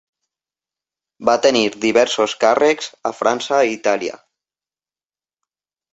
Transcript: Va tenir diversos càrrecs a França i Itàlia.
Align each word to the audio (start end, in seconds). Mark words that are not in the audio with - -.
Va 1.29 1.35
tenir 1.47 1.61
diversos 1.83 2.35
càrrecs 2.45 2.89
a 3.11 3.15
França 3.21 3.63
i 3.73 3.77
Itàlia. 3.79 4.19